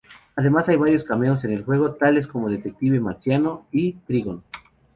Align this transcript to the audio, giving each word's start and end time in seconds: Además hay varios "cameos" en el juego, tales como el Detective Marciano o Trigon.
Además 0.35 0.67
hay 0.67 0.77
varios 0.77 1.03
"cameos" 1.03 1.43
en 1.45 1.51
el 1.51 1.63
juego, 1.63 1.93
tales 1.93 2.25
como 2.25 2.49
el 2.49 2.55
Detective 2.55 2.99
Marciano 2.99 3.67
o 3.71 3.95
Trigon. 4.07 4.43